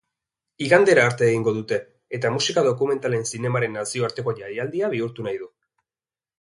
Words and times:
Igandera 0.67 1.03
arte 1.09 1.27
egingo 1.33 1.53
dute 1.57 1.77
eta 2.19 2.33
musika 2.37 2.65
dokumentalen 2.69 3.29
zinemaren 3.35 3.79
nazioarteko 3.81 4.37
jaialdia 4.43 4.93
bihurtu 4.99 5.31
nahi 5.31 5.43
du. 5.47 5.55